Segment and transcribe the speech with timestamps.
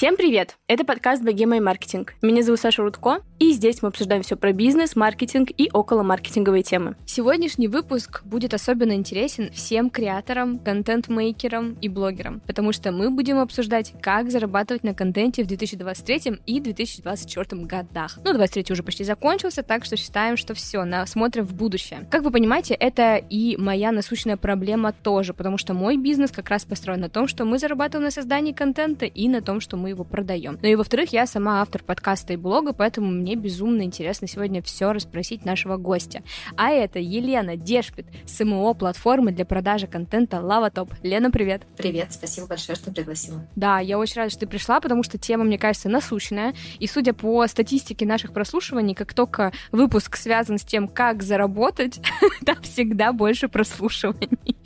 [0.00, 0.56] Всем привет!
[0.66, 2.14] Это подкаст «Богема и маркетинг».
[2.22, 6.62] Меня зовут Саша Рудко, и здесь мы обсуждаем все про бизнес, маркетинг и около маркетинговые
[6.62, 6.96] темы.
[7.04, 13.92] Сегодняшний выпуск будет особенно интересен всем креаторам, контент-мейкерам и блогерам, потому что мы будем обсуждать,
[14.00, 18.18] как зарабатывать на контенте в 2023 и 2024 годах.
[18.24, 22.08] Ну, 23 уже почти закончился, так что считаем, что все, смотрим в будущее.
[22.10, 26.64] Как вы понимаете, это и моя насущная проблема тоже, потому что мой бизнес как раз
[26.64, 29.99] построен на том, что мы зарабатываем на создании контента и на том, что мы его
[30.04, 30.58] продаем.
[30.62, 34.92] Ну и во-вторых, я сама автор подкаста и блога, поэтому мне безумно интересно сегодня все
[34.92, 36.22] расспросить нашего гостя.
[36.56, 40.92] А это Елена Дешпит, СМО платформы для продажи контента LavaTop.
[41.02, 41.62] Лена, привет!
[41.76, 43.46] Привет, спасибо большое, что пригласила.
[43.56, 46.54] Да, я очень рада, что ты пришла, потому что тема, мне кажется, насущная.
[46.78, 52.00] И судя по статистике наших прослушиваний, как только выпуск связан с тем, как заработать,
[52.46, 54.56] там всегда больше прослушиваний.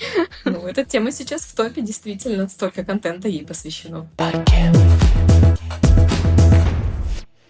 [0.44, 4.09] Ну, эта тема сейчас в топе, действительно, столько контента ей посвящено.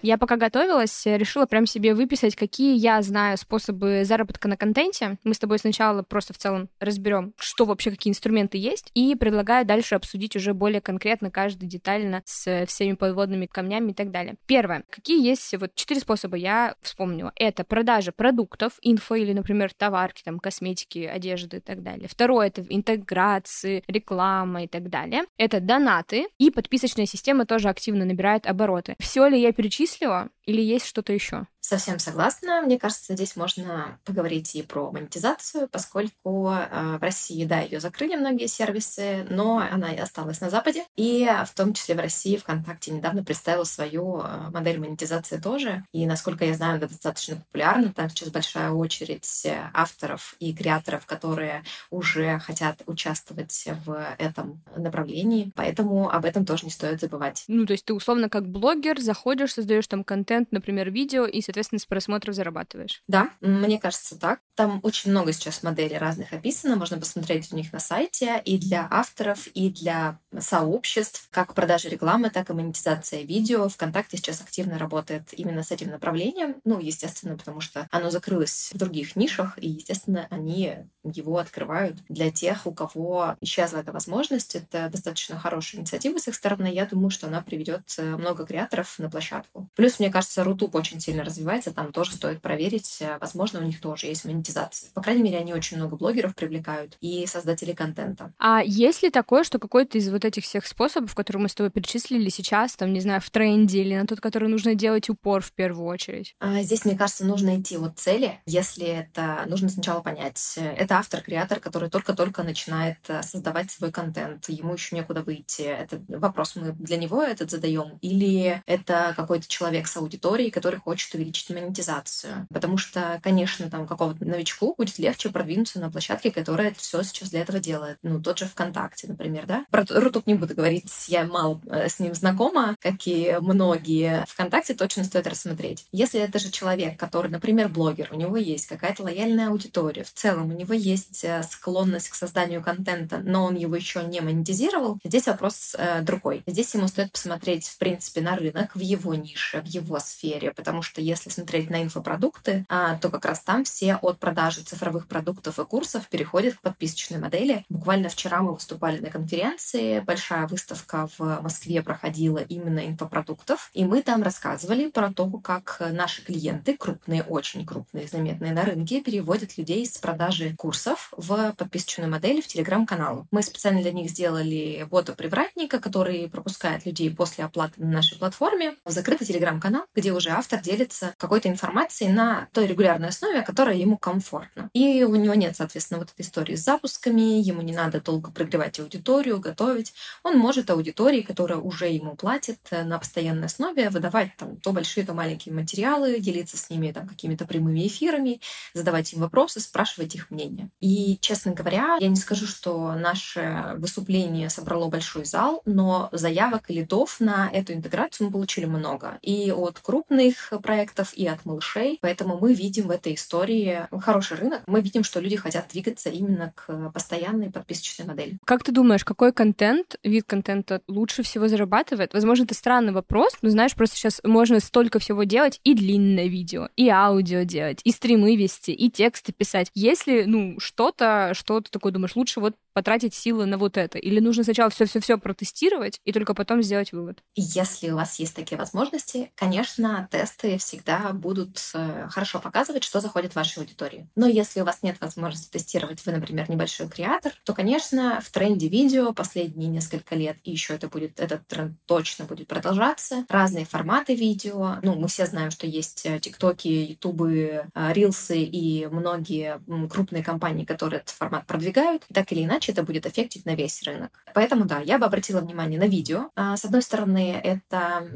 [0.05, 5.17] Я пока готовилась, решила прям себе выписать, какие я знаю способы заработка на контенте.
[5.25, 9.65] Мы с тобой сначала просто в целом разберем, что вообще, какие инструменты есть, и предлагаю
[9.65, 14.35] дальше обсудить уже более конкретно каждый детально с всеми подводными камнями и так далее.
[14.45, 14.85] Первое.
[14.91, 17.33] Какие есть вот четыре способа я вспомнила.
[17.37, 22.09] Это продажа продуктов, инфо или, например, товарки, там, косметики, одежды и так далее.
[22.09, 25.23] Второе— это интеграции, реклама и так далее.
[25.39, 28.97] Это донаты, и подписочная система тоже активно набирает обороты.
[28.99, 29.94] Все ли я перечислила?
[29.99, 31.47] Перечислила или есть что-то еще?
[31.67, 32.61] Совсем согласна.
[32.61, 38.17] Мне кажется, здесь можно поговорить и про монетизацию, поскольку э, в России, да, ее закрыли
[38.17, 40.85] многие сервисы, но она и осталась на Западе.
[40.97, 45.85] И в том числе в России ВКонтакте недавно представила свою э, модель монетизации тоже.
[45.95, 47.95] И, насколько я знаю, она достаточно популярна.
[47.95, 55.51] Там сейчас большая очередь авторов и креаторов, которые уже хотят участвовать в этом направлении.
[55.55, 57.45] Поэтому об этом тоже не стоит забывать.
[57.49, 61.79] Ну, то есть ты условно как блогер заходишь, создаешь там контент, например, видео, и, соответственно,
[61.79, 63.03] с просмотров зарабатываешь.
[63.07, 64.41] Да, мне кажется так.
[64.57, 68.87] Там очень много сейчас моделей разных описано, можно посмотреть у них на сайте и для
[68.91, 73.69] авторов, и для сообществ, как продажа рекламы, так и монетизация видео.
[73.69, 76.57] ВКонтакте сейчас активно работает именно с этим направлением.
[76.65, 82.31] Ну, естественно, потому что оно закрылось в других нишах, и, естественно, они его открывают для
[82.31, 84.55] тех, у кого исчезла эта возможность.
[84.55, 86.73] Это достаточно хорошая инициатива с их стороны.
[86.73, 89.69] Я думаю, что она приведет э, много креаторов на площадку.
[89.75, 92.99] Плюс, мне кажется, Рутуб очень сильно развивается, там тоже стоит проверить.
[93.01, 94.91] Э, возможно, у них тоже есть монетизация.
[94.93, 98.33] По крайней мере, они очень много блогеров привлекают и создателей контента.
[98.39, 101.71] А есть ли такое, что какой-то из вот этих всех способов, которые мы с тобой
[101.71, 105.53] перечислили сейчас, там, не знаю, в тренде или на тот, который нужно делать упор в
[105.53, 106.35] первую очередь?
[106.41, 108.41] А здесь, мне кажется, нужно идти от цели.
[108.47, 114.49] Если это нужно сначала понять, э, это автор-креатор, который только-только начинает э, создавать свой контент,
[114.49, 115.63] ему еще некуда выйти.
[115.63, 121.15] Это вопрос мы для него этот задаем, или это какой-то человек с аудиторией, который хочет
[121.15, 122.47] увеличить монетизацию.
[122.53, 127.41] Потому что, конечно, там какого-то новичку будет легче продвинуться на площадке, которая все сейчас для
[127.43, 127.99] этого делает.
[128.03, 129.65] Ну, тот же ВКонтакте, например, да?
[129.71, 134.25] Про Рутуб не буду говорить, я мало э, с ним знакома, как и многие.
[134.29, 135.87] ВКонтакте точно стоит рассмотреть.
[135.93, 140.51] Если это же человек, который, например, блогер, у него есть какая-то лояльная аудитория, в целом
[140.51, 145.27] у него есть э, склонность к созданию контента, но он его еще не монетизировал, здесь
[145.27, 146.43] вопрос э, другой.
[146.47, 150.83] Здесь ему стоит посмотреть, в принципе, на рынок, в его нише, в его сфере, потому
[150.83, 155.59] что если смотреть на инфопродукты, а, то как раз там все от продажи цифровых продуктов
[155.59, 157.65] и курсов переходят к подписочной модели.
[157.69, 164.03] Буквально вчера мы выступали на конференции, большая выставка в Москве проходила именно инфопродуктов, и мы
[164.03, 169.87] там рассказывали про то, как наши клиенты, крупные, очень крупные, заметные на рынке, переводят людей
[169.87, 173.27] с продажи курсов в подписочную модель в телеграм-канал.
[173.31, 178.91] Мы специально для них сделали бота-привратника, который пропускает людей после оплаты на нашей платформе в
[178.91, 184.71] закрытый телеграм-канал, где уже автор делится какой-то информацией на той регулярной основе, которая ему комфортна.
[184.73, 188.81] И у него нет, соответственно, вот этой истории с запусками, ему не надо долго прогревать
[188.81, 189.95] аудиторию, готовить.
[190.23, 195.07] Он может аудитории, которая уже ему платит э, на постоянной основе, выдавать там то большие,
[195.07, 198.41] то маленькие материалы, делиться с ними там какими-то прямыми эфирами,
[198.73, 200.71] задавать им вопросы, спрашивать их мнение.
[200.81, 206.75] И, честно говоря, я не скажу, что наше выступление собрало большой зал, но заявок и
[206.75, 209.19] лидов на эту интеграцию мы получили много.
[209.23, 211.99] И от крупных проектов, и от малышей.
[212.01, 214.63] Поэтому мы видим в этой истории хороший рынок.
[214.67, 218.39] Мы видим, что люди хотят двигаться именно к постоянной подписочной модели.
[218.45, 222.15] Как ты думаешь, какой контент, вид контента лучше всего зарабатывает?
[222.15, 226.69] Возможно, это странный вопрос, но знаешь, просто сейчас можно столько всего делать, и длинное видео,
[226.77, 229.71] и аудио делать, и стримы вести, и тексты писать.
[229.75, 233.99] Если, ну, что-то, что ты такой думаешь, лучше вот потратить силы на вот это?
[233.99, 237.23] Или нужно сначала все-все-все протестировать и только потом сделать вывод?
[237.35, 243.33] Если у вас есть такие возможности, конечно, тесты всегда будут э, хорошо показывать, что заходит
[243.33, 244.09] в вашей аудитории.
[244.17, 248.69] Но если у вас нет возможности тестировать, вы, например, небольшой креатор, то, конечно, в тренде
[248.69, 254.15] видео последние несколько лет, и еще это будет, этот тренд точно будет продолжаться, разные форматы
[254.15, 254.77] видео.
[254.83, 260.65] Ну, мы все знаем, что есть э, тиктоки, ютубы, э, рилсы и многие крупные компании,
[260.65, 262.05] которые этот формат продвигают.
[262.13, 264.25] Так или иначе, это будет эффектить на весь рынок.
[264.35, 266.31] Поэтому, да, я бы обратила внимание на видео.
[266.37, 268.09] А, с одной стороны, это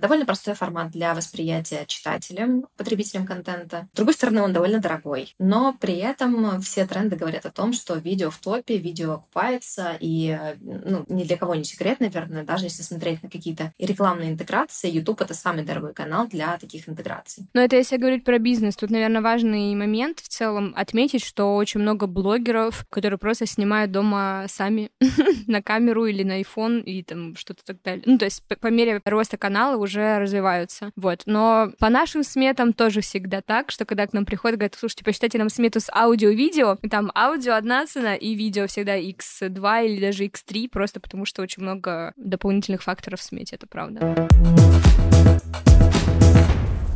[0.00, 3.88] довольно простой формат для восприятия читателям, потребителям контента.
[3.92, 5.34] С другой стороны, он довольно дорогой.
[5.38, 10.38] Но при этом все тренды говорят о том, что видео в топе, видео окупается, и
[10.60, 15.20] ну, ни для кого не секрет, наверное, даже если смотреть на какие-то рекламные интеграции, YouTube—
[15.22, 17.46] это самый дорогой канал для таких интеграций.
[17.54, 18.76] Но это если говорить про бизнес.
[18.76, 24.46] Тут, наверное, важный момент в целом отметить, что очень много блогеров, которые просто снимают дома
[24.48, 24.90] сами
[25.46, 28.02] на камеру или на iPhone и там что-то так далее.
[28.04, 30.90] Ну, то есть по, по мере роста канала уже развиваются.
[30.96, 31.22] Вот.
[31.26, 35.38] Но по нашим сметам тоже всегда так, что когда к нам приходят, говорят, слушайте, посчитайте
[35.38, 40.68] нам смету с аудио-видео, там аудио одна цена, и видео всегда x2 или даже x3,
[40.68, 44.28] просто потому что очень много дополнительных факторов в смете, это правда.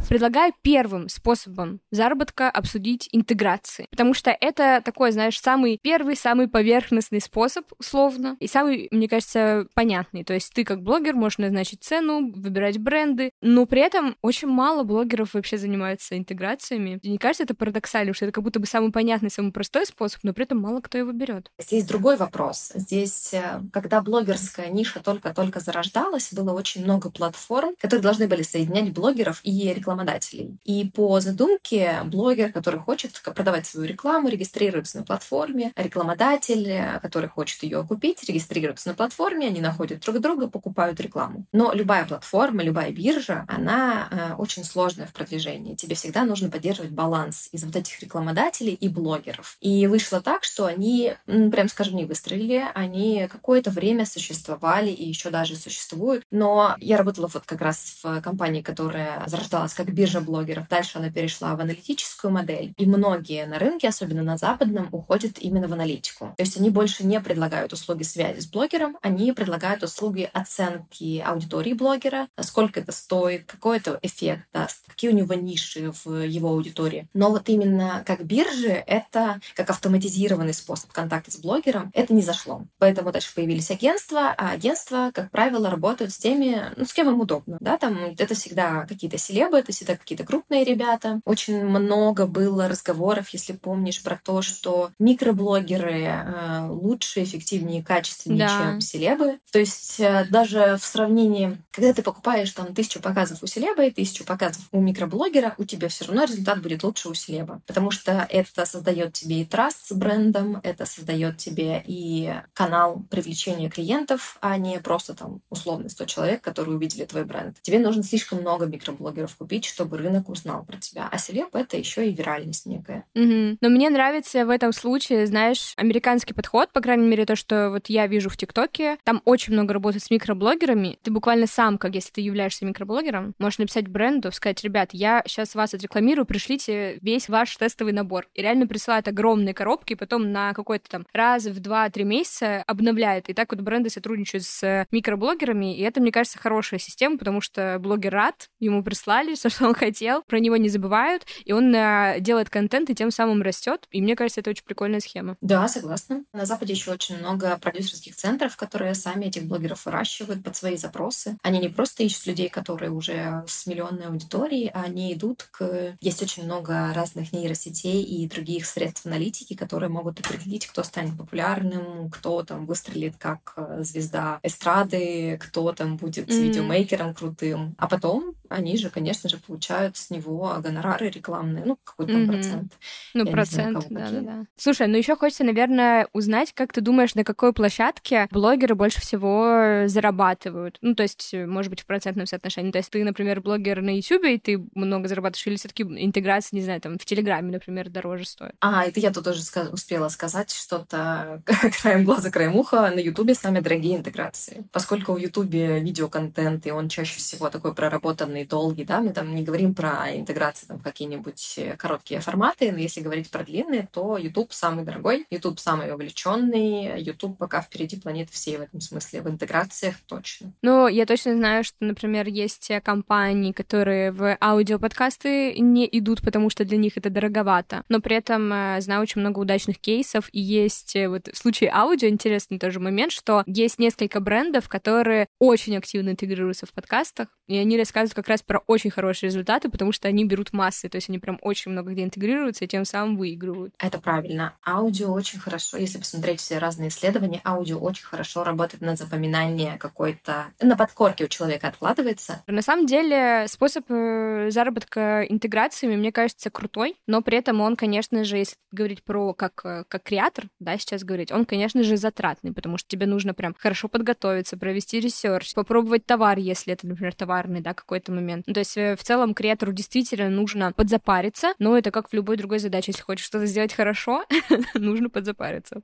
[0.08, 7.20] Предлагаю первым способом заработка обсудить интеграции, потому что это такой, знаешь, самый первый, самый поверхностный
[7.20, 10.24] способ, условно, и самый, мне кажется, понятный.
[10.24, 14.82] То есть ты как блогер можешь назначить цену, выбирать бренды, но при этом очень мало
[14.82, 16.98] блогеров вообще занимаются интеграциями.
[17.02, 20.32] Мне кажется, это парадоксально, что это как будто бы самый понятный, самый простой способ, но
[20.32, 21.50] при этом мало кто его берет.
[21.58, 22.72] Здесь другой вопрос.
[22.74, 28.94] Здесь, э, когда блогерская ниша только-только зарождалась, было очень много платформ, которые должны были соединять
[28.94, 30.58] блогеров и рекламодателей рекламодателей.
[30.64, 37.62] И по задумке блогер, который хочет продавать свою рекламу, регистрируется на платформе, рекламодатель, который хочет
[37.62, 41.46] ее купить, регистрируется на платформе, они находят друг друга, покупают рекламу.
[41.52, 45.74] Но любая платформа, любая биржа, она э, очень сложная в продвижении.
[45.74, 49.56] Тебе всегда нужно поддерживать баланс из вот этих рекламодателей и блогеров.
[49.60, 55.30] И вышло так, что они, прям скажем, не выстрелили, они какое-то время существовали и еще
[55.30, 56.24] даже существуют.
[56.30, 60.68] Но я работала вот как раз в компании, которая зарождалась как как биржа блогеров.
[60.68, 62.74] Дальше она перешла в аналитическую модель.
[62.76, 66.34] И многие на рынке, особенно на западном, уходят именно в аналитику.
[66.36, 71.72] То есть они больше не предлагают услуги связи с блогером, они предлагают услуги оценки аудитории
[71.72, 77.08] блогера, сколько это стоит, какой это эффект даст, какие у него ниши в его аудитории.
[77.14, 82.66] Но вот именно как биржи, это как автоматизированный способ контакта с блогером, это не зашло.
[82.78, 87.20] Поэтому дальше появились агентства, а агентства, как правило, работают с теми, ну, с кем им
[87.20, 87.56] удобно.
[87.60, 91.20] Да, там это всегда какие-то селебы, это всегда какие-то крупные ребята.
[91.24, 98.58] Очень много было разговоров, если помнишь, про то, что микроблогеры э, лучше, эффективнее, качественнее, да.
[98.58, 99.38] чем селебы.
[99.52, 103.90] То есть э, даже в сравнении, когда ты покупаешь там тысячу показов у селеба и
[103.92, 107.62] тысячу показов у микроблогера, у тебя все равно результат будет лучше у селеба.
[107.66, 113.70] Потому что это создает тебе и траст с брендом, это создает тебе и канал привлечения
[113.70, 117.56] клиентов, а не просто там условно 100 человек, которые увидели твой бренд.
[117.62, 121.08] Тебе нужно слишком много микроблогеров купить, чтобы рынок узнал про тебя.
[121.10, 123.04] А селеб— это еще и виральность некая.
[123.14, 123.58] Угу.
[123.60, 127.88] Но мне нравится в этом случае, знаешь, американский подход, по крайней мере, то, что вот
[127.88, 128.98] я вижу в ТикТоке.
[129.04, 130.98] Там очень много работы с микроблогерами.
[131.02, 135.54] Ты буквально сам, как если ты являешься микроблогером, можешь написать бренду, сказать, ребят, я сейчас
[135.54, 138.28] вас отрекламирую, пришлите весь ваш тестовый набор.
[138.34, 143.28] И реально присылают огромные коробки, потом на какой-то там раз в два-три месяца обновляют.
[143.28, 147.78] И так вот бренды сотрудничают с микроблогерами, и это, мне кажется, хорошая система, потому что
[147.80, 152.48] блогер рад, ему прислали, что он хотел, про него не забывают, и он э, делает
[152.48, 153.88] контент и тем самым растет.
[153.90, 155.36] И мне кажется, это очень прикольная схема.
[155.40, 156.22] Да, согласна.
[156.32, 161.36] На Западе еще очень много продюсерских центров, которые сами этих блогеров выращивают под свои запросы.
[161.42, 165.96] Они не просто ищут людей, которые уже с миллионной аудиторией, а они идут к...
[166.00, 172.10] Есть очень много разных нейросетей и других средств аналитики, которые могут определить, кто станет популярным,
[172.10, 176.42] кто там выстрелит как э, звезда эстрады, кто там будет mm-hmm.
[176.42, 177.74] видеомейкером крутым.
[177.76, 182.26] А потом они же, конечно же, получают с него гонорары рекламные, ну, какой-то mm-hmm.
[182.26, 182.72] процент.
[183.14, 184.44] Ну, Я процент, да, да, да.
[184.56, 189.86] Слушай, ну еще хочется, наверное, узнать, как ты думаешь, на какой площадке блогеры больше всего
[189.86, 190.78] зарабатывают?
[190.80, 192.72] Ну, то есть, может быть, в процентном соотношении.
[192.72, 196.56] То есть ты, например, блогер на YouTube, и ты много зарабатываешь, или все таки интеграция,
[196.56, 198.54] не знаю, там, в Телеграме, например, дороже стоит?
[198.60, 199.40] А, это я тут тоже
[199.72, 201.42] успела сказать что-то
[201.82, 202.90] краем глаза, краем уха.
[202.94, 204.64] На YouTube самые дорогие интеграции.
[204.72, 209.34] Поскольку в YouTube видеоконтент, и он чаще всего такой проработанный длительный, долгий, да, мы там
[209.34, 214.52] не говорим про интеграцию там, какие-нибудь короткие форматы, но если говорить про длинные, то YouTube
[214.52, 219.96] самый дорогой, YouTube самый вовлеченный, YouTube пока впереди планеты всей в этом смысле, в интеграциях
[220.06, 220.52] точно.
[220.62, 226.64] Ну, я точно знаю, что, например, есть компании, которые в аудиоподкасты не идут, потому что
[226.64, 230.96] для них это дороговато, но при этом э, знаю очень много удачных кейсов, и есть
[230.96, 236.10] э, вот в случае аудио интересный тоже момент, что есть несколько брендов, которые очень активно
[236.10, 240.24] интегрируются в подкастах, и они рассказывают как раз про очень хорошие результаты, потому что они
[240.24, 243.74] берут массы, то есть они прям очень много где интегрируются и тем самым выигрывают.
[243.78, 244.54] Это правильно.
[244.66, 250.46] Аудио очень хорошо, если посмотреть все разные исследования, аудио очень хорошо работает на запоминание какой-то...
[250.60, 252.42] На подкорке у человека откладывается.
[252.46, 258.24] На самом деле способ э, заработка интеграциями, мне кажется, крутой, но при этом он, конечно
[258.24, 262.52] же, если говорить про как, э, как creator, да, сейчас говорить, он, конечно же, затратный,
[262.52, 267.38] потому что тебе нужно прям хорошо подготовиться, провести research, попробовать товар, если это, например, товар
[267.38, 268.46] коварный, да, какой-то момент.
[268.46, 272.58] То есть э, в целом креатору действительно нужно подзапариться, но это как в любой другой
[272.58, 272.92] задаче.
[272.92, 274.24] Если хочешь что-то сделать хорошо,
[274.74, 275.80] нужно подзапариться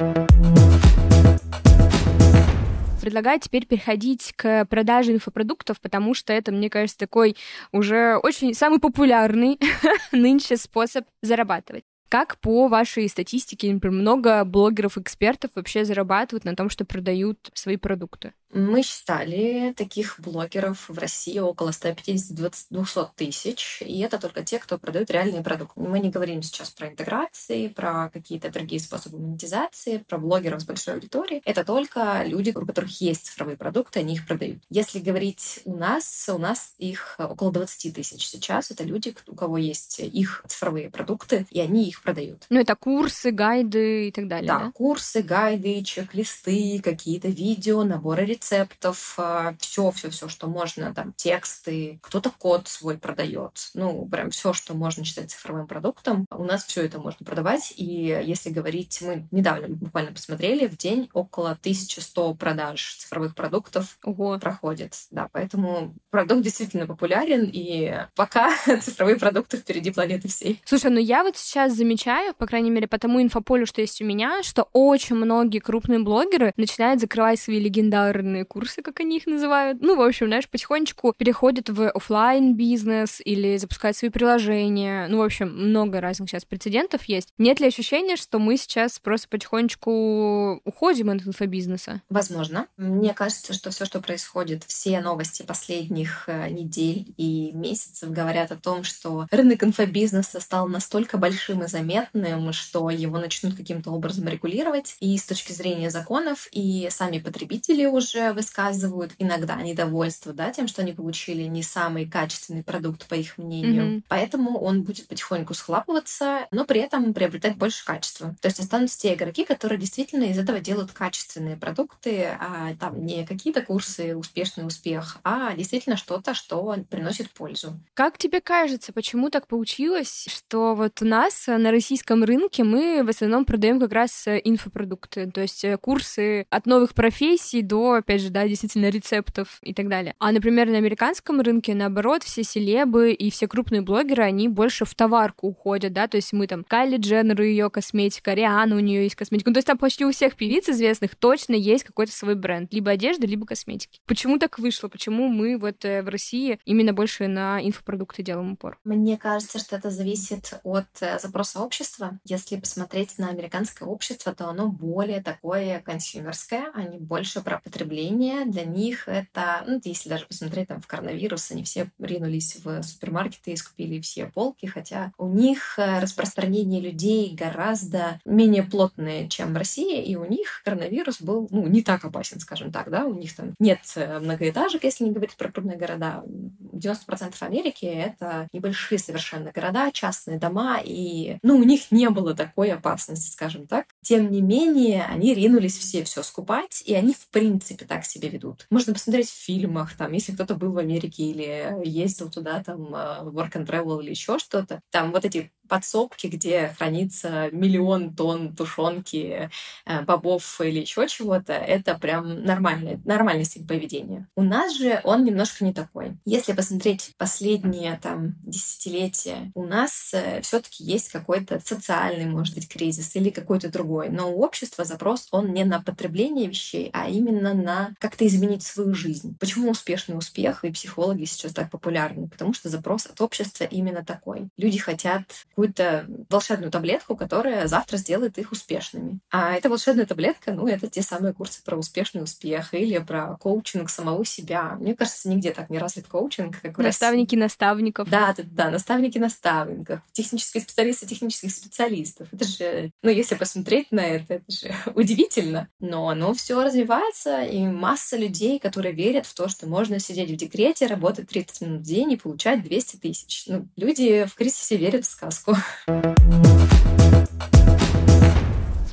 [3.05, 7.37] предлагаю теперь переходить к продаже инфопродуктов, потому что это, мне кажется, такой
[7.71, 9.61] уже очень самый популярный
[10.13, 11.85] нынче способ зарабатывать.
[12.09, 18.33] Как по вашей статистике, например, много блогеров-экспертов вообще зарабатывают на том, что продают свои продукты?
[18.55, 25.11] Мы считали таких блогеров в России около 150-200 тысяч, и это только те, кто продают
[25.11, 25.81] реальные продукты.
[25.81, 30.95] Мы не говорим сейчас про интеграции, про какие-то другие способы монетизации, про блогеров с большой
[30.95, 31.43] аудиторией.
[31.45, 34.63] Это только люди, у которых есть цифровые продукты, они их продают.
[34.71, 38.71] Если говорить у нас, у нас их около 20 тысяч сейчас.
[38.71, 42.45] Это люди, у кого есть их цифровые продукты, и они их продают.
[42.51, 44.59] Ну, это курсы, гайды и так далее, да?
[44.61, 52.31] Да, курсы, гайды, чек-листы, какие-то видео, наборы рецептов, все-все-все, а, что можно, там, тексты, кто-то
[52.31, 53.71] код свой продает.
[53.75, 56.27] Ну, прям все, что можно считать цифровым продуктом.
[56.31, 57.73] У нас все это можно продавать.
[57.77, 64.39] И если говорить, мы недавно буквально посмотрели, в день около 1100 продаж цифровых продуктов Ого.
[64.39, 64.95] проходит.
[65.11, 70.61] Да, поэтому продукт действительно популярен, и пока цифровые продукты впереди планеты всей.
[70.65, 74.05] Слушай, ну я вот сейчас замечаю, по крайней мере, по тому инфополю, что есть у
[74.05, 79.27] меня, что очень многие крупные блогеры начинают закрывать свои легендарные онлайновые курсы, как они их
[79.27, 79.79] называют.
[79.81, 85.07] Ну, в общем, знаешь, потихонечку переходят в офлайн бизнес или запускают свои приложения.
[85.09, 87.29] Ну, в общем, много разных сейчас прецедентов есть.
[87.39, 92.03] Нет ли ощущения, что мы сейчас просто потихонечку уходим от инфобизнеса?
[92.09, 92.67] Возможно.
[92.77, 98.57] Мне кажется, что все, что происходит, все новости последних э, недель и месяцев говорят о
[98.57, 104.97] том, что рынок инфобизнеса стал настолько большим и заметным, что его начнут каким-то образом регулировать
[105.01, 110.83] и с точки зрения законов, и сами потребители уже высказывают иногда недовольство да, тем, что
[110.83, 113.85] они получили не самый качественный продукт, по их мнению.
[113.85, 114.03] Mm-hmm.
[114.09, 118.35] Поэтому он будет потихоньку схлапываться, но при этом приобретать больше качества.
[118.41, 123.27] То есть останутся те игроки, которые действительно из этого делают качественные продукты, а там не
[123.27, 127.73] какие-то курсы «Успешный успех», а действительно что-то, что приносит пользу.
[127.95, 133.09] Как тебе кажется, почему так получилось, что вот у нас на российском рынке мы в
[133.09, 138.47] основном продаем как раз инфопродукты, то есть курсы от новых профессий до, опять же, да,
[138.47, 140.15] действительно рецептов и так далее.
[140.19, 144.95] А, например, на американском рынке, наоборот, все селебы и все крупные блогеры, они больше в
[144.95, 149.05] товарку уходят, да, то есть мы там Кайли Дженнер и ее косметика, Риана у нее
[149.05, 149.51] есть косметика.
[149.51, 152.91] Ну, то есть там почти у всех певиц известных точно есть какой-то свой бренд, либо
[152.91, 154.01] одежды, либо косметики.
[154.07, 154.89] Почему так вышло?
[154.89, 158.79] Почему мы вот э, в России именно больше на инфопродукты делаем упор?
[158.85, 162.19] Мне кажется, что это зависит от э, запроса общества.
[162.25, 168.45] Если посмотреть на американское общество, то оно более такое консюмерское, они больше про потребление потребления
[168.45, 173.53] для них это, ну, если даже посмотреть там в коронавирус, они все ринулись в супермаркеты
[173.53, 179.57] и скупили все полки, хотя у них э, распространение людей гораздо менее плотное, чем в
[179.57, 183.35] России, и у них коронавирус был, ну, не так опасен, скажем так, да, у них
[183.37, 186.25] там нет э, многоэтажек, если не говорить про крупные города.
[186.73, 192.73] 90% Америки— это небольшие совершенно города, частные дома, и, ну, у них не было такой
[192.73, 193.87] опасности, скажем так.
[194.05, 198.67] Тем не менее, они ринулись все все скупать, и они, в принципе, так себя ведут.
[198.71, 202.99] Можно посмотреть в фильмах, там, если кто-то был в Америке или ездил туда, там, э,
[203.25, 209.51] work and travel или еще что-то, там вот эти подсобки, где хранится миллион тонн тушенки,
[209.87, 214.29] э, бобов или еще чего-то, это прям нормальный, нормальный стиль поведения.
[214.37, 216.17] У нас же он немножко не такой.
[216.25, 223.15] Если посмотреть последние там десятилетия, у нас э, все-таки есть какой-то социальный, может быть, кризис
[223.17, 224.09] или какой-то другой.
[224.09, 228.95] Но у общества запрос, он не на потребление вещей, а именно на как-то изменить свою
[228.95, 229.37] жизнь.
[229.39, 232.29] Почему успешный успех и психологи сейчас так популярны?
[232.29, 234.49] Потому что запрос от общества именно такой.
[234.57, 235.25] Люди хотят
[235.65, 239.21] какую-то волшебную таблетку, которая завтра сделает их успешными.
[239.31, 243.89] А эта волшебная таблетка, ну, это те самые курсы про успешный успех или про коучинг
[243.89, 244.77] самого себя.
[244.79, 248.11] Мне кажется, нигде так не развит коучинг, как в Наставники наставников.
[248.11, 252.29] Да, да, да, наставники наставников, технические специалисты технических специалистов.
[252.33, 255.69] Это же, ну, если посмотреть на это, это же удивительно.
[255.81, 260.37] Но оно все развивается, и масса людей, которые верят в то, что можно сидеть в
[260.37, 263.45] декрете, работать 30 минут в день и получать 200 тысяч.
[263.47, 265.44] Ну, люди в кризисе верят в сказку.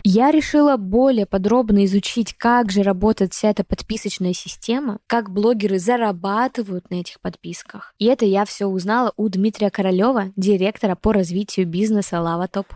[0.03, 6.89] Я решила более подробно изучить, как же работает вся эта подписочная система, как блогеры зарабатывают
[6.89, 7.93] на этих подписках.
[7.99, 12.67] И это я все узнала у Дмитрия Королева, директора по развитию бизнеса Лава Топ.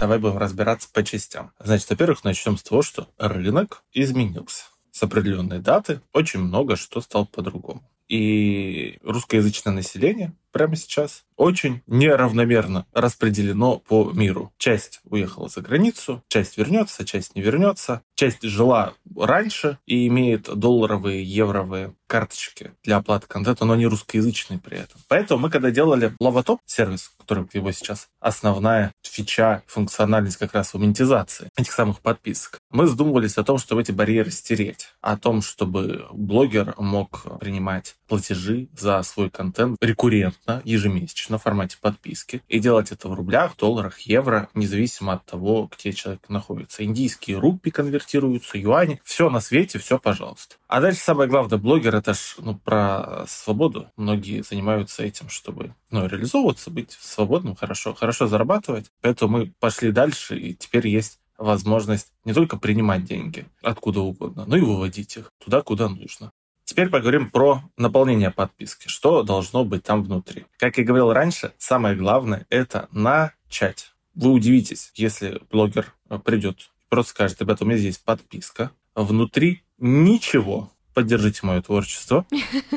[0.00, 1.52] Давай будем разбираться по частям.
[1.60, 4.64] Значит, во-первых, начнем с того, что рынок изменился.
[4.90, 7.88] С определенной даты очень много что стало по-другому.
[8.08, 14.52] И русскоязычное население прямо сейчас очень неравномерно распределено по миру.
[14.58, 18.02] Часть уехала за границу, часть вернется, часть не вернется.
[18.14, 24.78] Часть жила раньше и имеет долларовые, евровые карточки для оплаты контента, но не русскоязычные при
[24.78, 25.00] этом.
[25.08, 30.78] Поэтому мы, когда делали Лаватоп, сервис, который его сейчас основная фича, функциональность как раз в
[30.78, 36.06] монетизации этих самых подписок, мы задумывались о том, чтобы эти барьеры стереть, о том, чтобы
[36.12, 43.08] блогер мог принимать платежи за свой контент рекуррентно, ежемесячно в формате подписки и делать это
[43.08, 46.84] в рублях, долларах, евро, независимо от того, где человек находится.
[46.84, 50.56] Индийские рупии конвертируются, юани, все на свете, все пожалуйста.
[50.68, 53.90] А дальше самое главное, блогер это ж ну, про свободу.
[53.96, 58.90] Многие занимаются этим, чтобы ну, реализовываться, быть свободным, хорошо, хорошо зарабатывать.
[59.00, 64.56] Поэтому мы пошли дальше, и теперь есть возможность не только принимать деньги откуда угодно, но
[64.56, 66.32] и выводить их туда, куда нужно.
[66.66, 68.88] Теперь поговорим про наполнение подписки.
[68.88, 70.46] Что должно быть там внутри?
[70.58, 73.92] Как я говорил раньше, самое главное– это начать.
[74.16, 80.72] Вы удивитесь, если блогер придет и просто скажет, ребята, у меня здесь подписка, внутри ничего,
[80.92, 82.26] поддержите мое творчество,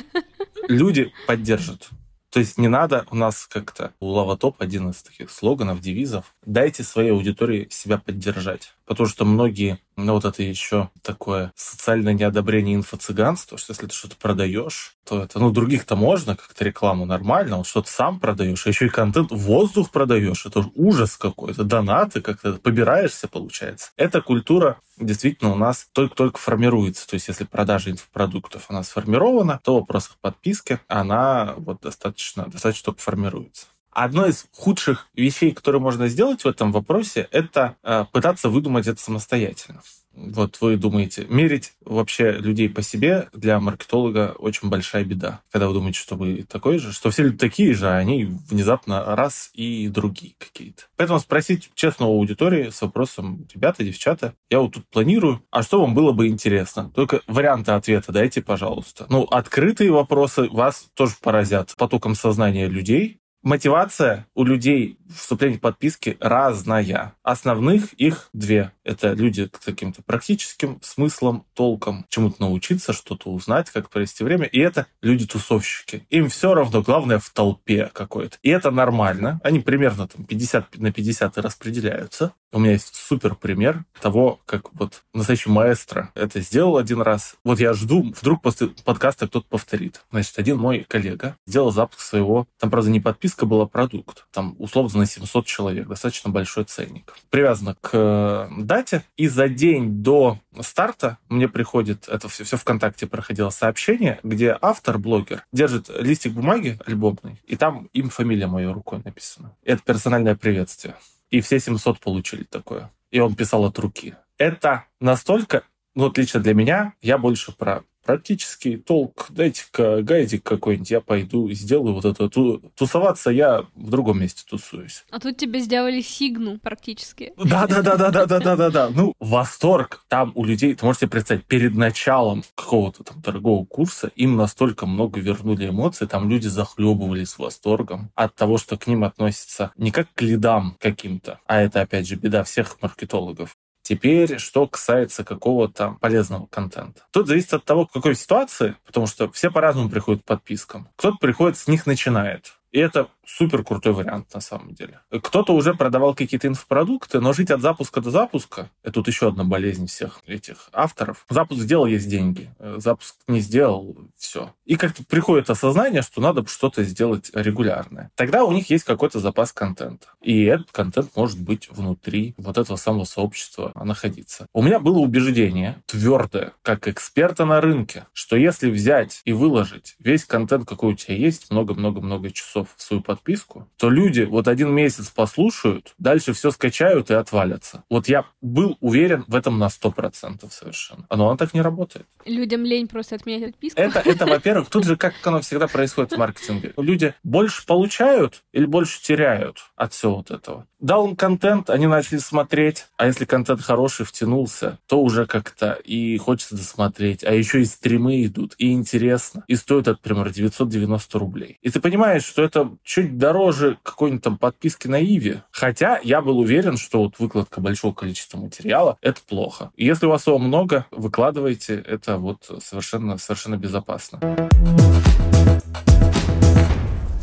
[0.67, 1.89] люди поддержат.
[2.30, 6.36] То есть не надо у нас как-то у Лаватоп один из таких слоганов, девизов.
[6.45, 8.75] Дайте своей аудитории себя поддержать.
[8.86, 14.16] Потому что многие, ну вот это еще такое социальное неодобрение инфо-цыганства, что если ты что-то
[14.16, 18.86] продаешь, то это, ну, других-то можно, как-то рекламу нормально, вот что-то сам продаешь, а еще
[18.86, 23.92] и контент, воздух продаешь, это ужас какой-то, донаты, как-то побираешься, получается.
[23.98, 27.08] Эта культура действительно у нас только-только формируется.
[27.08, 32.86] То есть если продажа инфопродуктов она сформирована, то в вопросах подписки она вот достаточно, достаточно
[32.86, 33.68] только формируется.
[34.00, 39.02] Одно из худших вещей, которые можно сделать в этом вопросе, это э, пытаться выдумать это
[39.02, 39.82] самостоятельно.
[40.14, 45.42] Вот вы думаете, мерить вообще людей по себе для маркетолога очень большая беда.
[45.52, 49.04] Когда вы думаете, что вы такой же, что все люди такие же, а они внезапно
[49.18, 50.84] раз и другие какие-то.
[50.96, 55.82] Поэтому спросить честно у аудитории с вопросом, ребята, девчата, я вот тут планирую, а что
[55.82, 56.90] вам было бы интересно?
[56.96, 59.08] Только варианты ответа дайте, пожалуйста.
[59.10, 66.17] Ну, открытые вопросы вас тоже поразят потоком сознания людей, Мотивация у людей вступления в подписки
[66.19, 67.13] разная.
[67.23, 68.73] Основных их две.
[68.84, 74.45] Это люди с каким-то практическим смыслом, толком, чему-то научиться, что-то узнать, как провести время.
[74.45, 76.06] И это люди-тусовщики.
[76.10, 78.38] Им все равно, главное, в толпе какой-то.
[78.43, 79.39] И это нормально.
[79.41, 82.34] Они примерно там 50 на 50 и распределяются.
[82.52, 87.36] У меня есть супер пример того, как вот настоящий маэстро это сделал один раз.
[87.44, 90.02] Вот я жду, вдруг после подкаста кто-то повторит.
[90.12, 94.26] Значит, один мой коллега сделал запуск своего, там, правда, не подписка была, продукт.
[94.32, 95.88] Там, условно, на 700 человек.
[95.88, 97.14] Достаточно большой ценник.
[97.30, 99.04] Привязано к э, дате.
[99.16, 104.98] И за день до старта мне приходит, это все, все ВКонтакте проходило сообщение, где автор,
[104.98, 109.56] блогер, держит листик бумаги альбомный, и там им фамилия моей рукой написана.
[109.64, 110.96] Это персональное приветствие.
[111.30, 112.92] И все 700 получили такое.
[113.12, 114.15] И он писал от руки.
[114.38, 115.63] Это настолько,
[115.96, 119.28] ну, отлично для меня, я больше про практический толк.
[119.30, 122.28] Дайте-ка гайдик какой-нибудь, я пойду и сделаю вот это.
[122.76, 125.06] Тусоваться я в другом месте тусуюсь.
[125.12, 127.34] А тут тебе сделали сигну практически.
[127.38, 128.89] Да-да-да-да-да-да-да-да.
[128.89, 134.38] Ну, восторг там у людей, ты можете представить, перед началом какого-то там торгового курса им
[134.38, 139.91] настолько много вернули эмоций, там люди захлебывались восторгом от того, что к ним относятся не
[139.91, 143.56] как к лидам каким-то, а это, опять же, беда всех маркетологов.
[143.89, 147.02] Теперь, что касается какого-то полезного контента.
[147.10, 150.89] Тут зависит от того, в какой ситуации, потому что все по-разному приходят к подпискам.
[150.95, 152.59] Кто-то приходит, с них начинает.
[152.71, 155.01] И это супер крутой вариант на самом деле.
[155.12, 159.43] Кто-то уже продавал какие-то инфопродукты, но жить от запуска до запуска, это тут еще одна
[159.43, 161.25] болезнь всех этих авторов.
[161.29, 162.51] Запуск сделал, есть деньги.
[162.60, 164.53] Запуск не сделал, все.
[164.65, 168.12] И как-то приходит осознание, что надо что-то сделать регулярное.
[168.15, 170.08] Тогда у них есть какой-то запас контента.
[170.21, 174.47] И этот контент может быть внутри вот этого самого сообщества находиться.
[174.53, 180.25] У меня было убеждение твердое, как эксперта на рынке, что если взять и выложить весь
[180.25, 185.10] контент, какой у тебя есть, много-много-много часов в свою подписку, то люди вот один месяц
[185.10, 187.84] послушают, дальше все скачают и отвалятся.
[187.89, 191.06] Вот я был уверен в этом на 100% совершенно.
[191.10, 192.06] Но оно так не работает.
[192.26, 193.82] Людям лень просто отменять подписку.
[193.82, 196.74] Это, это во-первых, тут же как оно всегда происходит в маркетинге.
[196.78, 200.65] Люди больше получают или больше теряют от всего вот этого.
[200.82, 206.56] Им контент, они начали смотреть, а если контент хороший, втянулся, то уже как-то и хочется
[206.56, 207.24] досмотреть.
[207.24, 209.43] А еще и стримы идут, и интересно.
[209.48, 211.58] И стоит это, например, 990 рублей.
[211.62, 215.42] И ты понимаешь, что это чуть дороже какой-нибудь там подписки на Иви.
[215.52, 219.72] Хотя я был уверен, что вот выкладка большого количества материала— это плохо.
[219.76, 224.20] И если у вас его много, выкладывайте, это вот совершенно, совершенно безопасно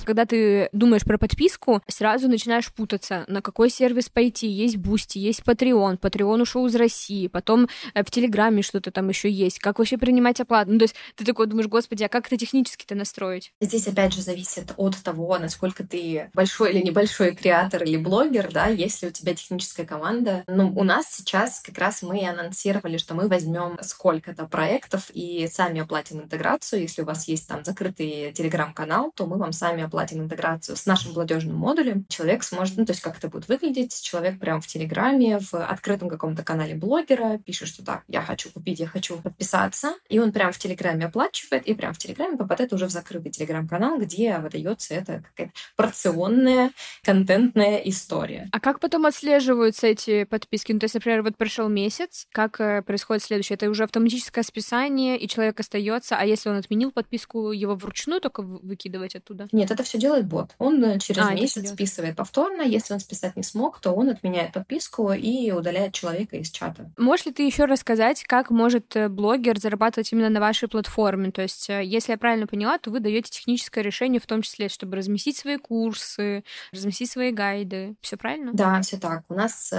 [0.07, 4.47] когда ты думаешь про подписку, сразу начинаешь путаться, на какой сервис пойти.
[4.47, 5.99] Есть Бусти, есть Patreon.
[5.99, 7.27] Patreon ушел из России.
[7.27, 9.59] Потом э, в Телеграме что-то там еще есть.
[9.59, 10.73] Как вообще принимать оплату?
[10.73, 13.53] Ну, то есть ты такой думаешь, господи, а как это технически-то настроить?
[13.61, 18.69] Здесь, опять же, зависит от того, насколько ты большой или небольшой creator или блогер, да,
[18.69, 20.45] если у тебя техническая команда.
[20.47, 25.81] Ну, у нас сейчас как раз мы анонсировали, что мы возьмем сколько-то проектов и сами
[25.81, 26.83] оплатим интеграцию.
[26.83, 30.85] Если у вас есть там закрытый телеграм-канал, то мы вам сами оплатим оплатим интеграцию с
[30.85, 34.67] нашим платежным модулем, человек сможет, ну, то есть как это будет выглядеть, человек прямо в
[34.67, 39.95] Телеграме, в открытом каком-то канале блогера пишет, что так, я хочу купить, я хочу подписаться,
[40.11, 43.99] и он прямо в Телеграме оплачивает, и прямо в Телеграме попадает уже в закрытый Телеграм-канал,
[43.99, 48.51] где выдается это какая-то порционная контентная история.
[48.53, 50.73] А как потом отслеживаются эти подписки?
[50.73, 53.55] Ну, то есть, например, вот прошел месяц, как э, происходит следующее?
[53.55, 58.43] Это уже автоматическое списание, и человек остается, а если он отменил подписку, его вручную только
[58.43, 59.49] выкидывать оттуда?
[59.53, 60.55] Нет, это все делает бот.
[60.59, 62.63] Он э, через а, месяц списывает повторно.
[62.63, 66.91] Если он списать не смог, то он отменяет подписку и удаляет человека из чата.
[66.97, 71.31] Можешь ли ты еще рассказать, как может э, блогер зарабатывать именно на вашей платформе?
[71.31, 74.69] То есть, э, если я правильно поняла, то вы даете техническое решение, в том числе,
[74.69, 77.97] чтобы разместить свои курсы, разместить свои гайды.
[78.01, 78.53] Все правильно?
[78.53, 79.25] Да, все так.
[79.29, 79.73] У нас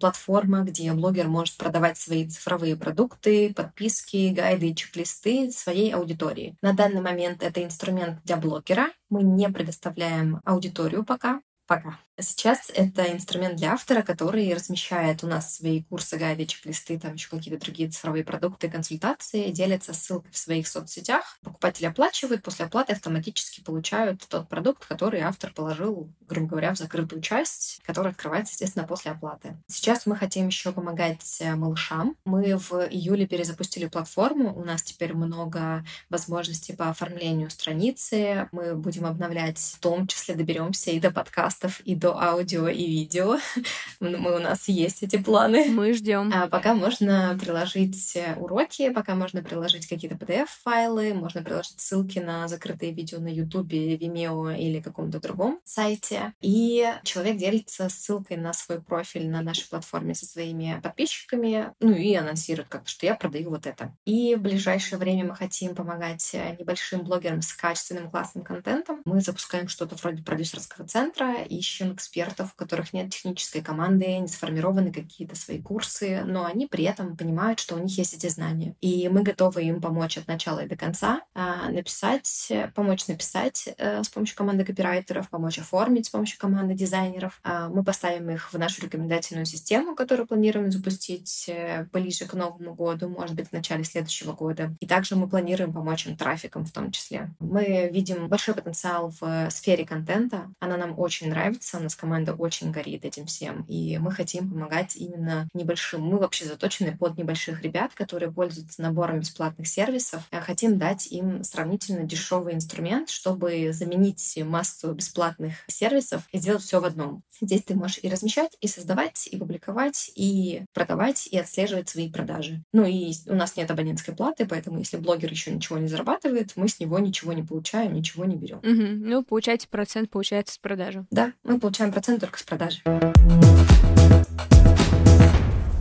[0.00, 6.56] платформа, где блогер может продавать свои цифровые продукты, подписки, гайды и чек-листы своей аудитории.
[6.62, 8.88] На данный момент это инструмент для блогера.
[9.14, 11.40] Мы не предоставляем аудиторию пока.
[11.68, 12.00] Пока.
[12.20, 17.28] Сейчас это инструмент для автора, который размещает у нас свои курсы, гайды, чек-листы, там еще
[17.28, 21.38] какие-то другие цифровые продукты, консультации, делится ссылкой в своих соцсетях.
[21.42, 27.20] Покупатели оплачивают, после оплаты автоматически получают тот продукт, который автор положил, грубо говоря, в закрытую
[27.20, 29.56] часть, которая открывается, естественно, после оплаты.
[29.66, 32.16] Сейчас мы хотим еще помогать э, малышам.
[32.24, 38.48] Мы в июле перезапустили платформу, у нас теперь много возможностей по оформлению страницы.
[38.52, 43.38] Мы будем обновлять, в том числе доберемся и до подкастов, и до аудио и видео.
[44.00, 45.70] Мы, у нас есть эти планы.
[45.70, 46.30] Мы ждем.
[46.34, 52.46] А пока можно приложить э, уроки, пока можно приложить какие-то PDF-файлы, можно приложить ссылки на
[52.46, 56.34] закрытые видео на YouTube, Vimeo или каком-то другом сайте.
[56.42, 62.14] И человек делится ссылкой на свой профиль на нашей платформе со своими подписчиками, ну и
[62.14, 63.94] анонсирует как-то, что я продаю вот это.
[64.04, 69.00] И в ближайшее время мы хотим помогать э, небольшим блогерам с качественным классным контентом.
[69.06, 74.92] Мы запускаем что-то вроде продюсерского центра, ищем экспертов, у которых нет технической команды, не сформированы
[74.92, 78.74] какие-то свои курсы, но они при этом понимают, что у них есть эти знания.
[78.80, 84.02] И мы готовы им помочь от начала и до конца, а, написать, помочь написать э,
[84.02, 87.40] с помощью команды копирайтеров, помочь оформить с помощью команды дизайнеров.
[87.42, 92.74] А, мы поставим их в нашу рекомендательную систему, которую планируем запустить э, ближе к Новому
[92.74, 94.74] году, может быть, в начале следующего года.
[94.80, 97.30] И также мы планируем помочь им трафиком в том числе.
[97.38, 100.52] Мы видим большой потенциал в сфере контента.
[100.60, 105.48] Она нам очень нравится, нас команда очень горит этим всем, и мы хотим помогать именно
[105.54, 106.02] небольшим.
[106.02, 110.22] Мы вообще заточены под небольших ребят, которые пользуются набором бесплатных сервисов.
[110.30, 116.80] А хотим дать им сравнительно дешевый инструмент, чтобы заменить массу бесплатных сервисов и сделать все
[116.80, 117.22] в одном.
[117.40, 122.62] Здесь ты можешь и размещать, и создавать, и публиковать, и продавать, и отслеживать свои продажи.
[122.72, 126.68] Ну и у нас нет абонентской платы, поэтому если блогер еще ничего не зарабатывает, мы
[126.68, 128.58] с него ничего не получаем, ничего не берем.
[128.58, 129.08] Угу.
[129.08, 131.06] Ну, получаете процент, получается, с продажи.
[131.10, 132.78] Да, мы получаем процент только с продажи.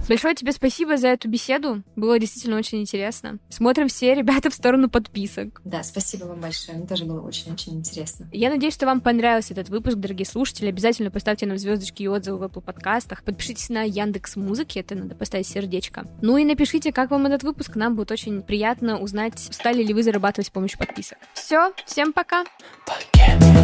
[0.09, 1.83] Большое тебе спасибо за эту беседу.
[1.95, 3.37] Было действительно очень интересно.
[3.49, 5.61] Смотрим все, ребята, в сторону подписок.
[5.63, 6.77] Да, спасибо вам большое.
[6.79, 8.27] Мне тоже было очень-очень интересно.
[8.33, 10.67] Я надеюсь, что вам понравился этот выпуск, дорогие слушатели.
[10.67, 13.23] Обязательно поставьте нам звездочки и отзывы в Apple подкастах.
[13.23, 16.05] Подпишитесь на Яндекс Музыки, это надо поставить сердечко.
[16.21, 17.75] Ну и напишите, как вам этот выпуск.
[17.75, 21.19] Нам будет очень приятно узнать, стали ли вы зарабатывать с помощью подписок.
[21.33, 22.43] Все, всем пока.
[22.85, 23.63] Пока.